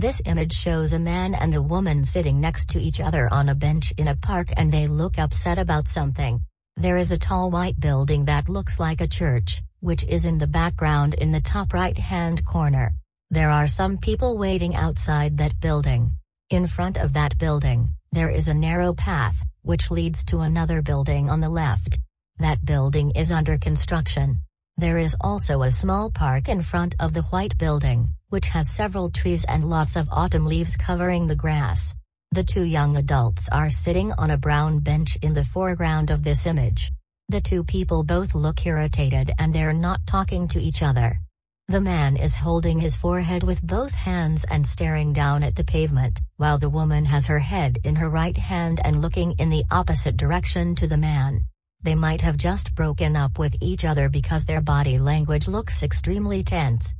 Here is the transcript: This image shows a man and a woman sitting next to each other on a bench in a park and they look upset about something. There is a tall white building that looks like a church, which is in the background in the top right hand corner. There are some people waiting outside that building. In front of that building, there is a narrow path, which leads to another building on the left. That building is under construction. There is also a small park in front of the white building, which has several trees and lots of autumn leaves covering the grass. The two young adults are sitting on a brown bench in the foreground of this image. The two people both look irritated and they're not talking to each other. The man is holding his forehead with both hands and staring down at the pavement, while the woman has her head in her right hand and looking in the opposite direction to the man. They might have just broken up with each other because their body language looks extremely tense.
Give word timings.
This 0.00 0.22
image 0.26 0.52
shows 0.52 0.92
a 0.92 0.98
man 1.00 1.34
and 1.34 1.52
a 1.56 1.60
woman 1.60 2.04
sitting 2.04 2.40
next 2.40 2.70
to 2.70 2.80
each 2.80 3.00
other 3.00 3.28
on 3.32 3.48
a 3.48 3.54
bench 3.56 3.92
in 3.98 4.06
a 4.06 4.14
park 4.14 4.46
and 4.56 4.70
they 4.70 4.86
look 4.86 5.18
upset 5.18 5.58
about 5.58 5.88
something. 5.88 6.40
There 6.76 6.96
is 6.96 7.10
a 7.10 7.18
tall 7.18 7.50
white 7.50 7.80
building 7.80 8.24
that 8.26 8.48
looks 8.48 8.78
like 8.78 9.00
a 9.00 9.08
church, 9.08 9.60
which 9.80 10.04
is 10.04 10.24
in 10.24 10.38
the 10.38 10.46
background 10.46 11.14
in 11.14 11.32
the 11.32 11.40
top 11.40 11.74
right 11.74 11.98
hand 11.98 12.44
corner. 12.44 12.92
There 13.30 13.50
are 13.50 13.66
some 13.66 13.98
people 13.98 14.38
waiting 14.38 14.76
outside 14.76 15.36
that 15.38 15.58
building. 15.58 16.12
In 16.50 16.68
front 16.68 16.96
of 16.96 17.14
that 17.14 17.36
building, 17.36 17.88
there 18.12 18.30
is 18.30 18.46
a 18.46 18.54
narrow 18.54 18.94
path, 18.94 19.44
which 19.62 19.90
leads 19.90 20.24
to 20.26 20.42
another 20.42 20.80
building 20.80 21.28
on 21.28 21.40
the 21.40 21.50
left. 21.50 21.98
That 22.38 22.64
building 22.64 23.10
is 23.16 23.32
under 23.32 23.58
construction. 23.58 24.42
There 24.78 24.98
is 24.98 25.16
also 25.20 25.64
a 25.64 25.72
small 25.72 26.08
park 26.08 26.48
in 26.48 26.62
front 26.62 26.94
of 27.00 27.12
the 27.12 27.22
white 27.22 27.58
building, 27.58 28.10
which 28.28 28.46
has 28.50 28.70
several 28.70 29.10
trees 29.10 29.44
and 29.46 29.68
lots 29.68 29.96
of 29.96 30.08
autumn 30.12 30.46
leaves 30.46 30.76
covering 30.76 31.26
the 31.26 31.34
grass. 31.34 31.96
The 32.30 32.44
two 32.44 32.62
young 32.62 32.96
adults 32.96 33.48
are 33.48 33.70
sitting 33.70 34.12
on 34.12 34.30
a 34.30 34.38
brown 34.38 34.78
bench 34.78 35.18
in 35.20 35.34
the 35.34 35.42
foreground 35.42 36.10
of 36.10 36.22
this 36.22 36.46
image. 36.46 36.92
The 37.28 37.40
two 37.40 37.64
people 37.64 38.04
both 38.04 38.36
look 38.36 38.64
irritated 38.64 39.32
and 39.40 39.52
they're 39.52 39.72
not 39.72 40.06
talking 40.06 40.46
to 40.46 40.62
each 40.62 40.84
other. 40.84 41.18
The 41.66 41.80
man 41.80 42.16
is 42.16 42.36
holding 42.36 42.78
his 42.78 42.96
forehead 42.96 43.42
with 43.42 43.66
both 43.66 43.92
hands 43.92 44.44
and 44.44 44.64
staring 44.64 45.12
down 45.12 45.42
at 45.42 45.56
the 45.56 45.64
pavement, 45.64 46.20
while 46.36 46.56
the 46.56 46.70
woman 46.70 47.04
has 47.06 47.26
her 47.26 47.40
head 47.40 47.78
in 47.82 47.96
her 47.96 48.08
right 48.08 48.38
hand 48.38 48.80
and 48.84 49.02
looking 49.02 49.32
in 49.40 49.50
the 49.50 49.64
opposite 49.72 50.16
direction 50.16 50.76
to 50.76 50.86
the 50.86 50.96
man. 50.96 51.48
They 51.82 51.94
might 51.94 52.22
have 52.22 52.36
just 52.36 52.74
broken 52.74 53.16
up 53.16 53.38
with 53.38 53.54
each 53.60 53.84
other 53.84 54.08
because 54.08 54.44
their 54.44 54.60
body 54.60 54.98
language 54.98 55.48
looks 55.48 55.82
extremely 55.82 56.42
tense. 56.42 56.94